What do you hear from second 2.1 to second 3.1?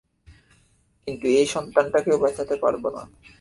বাঁচাতে পারব না।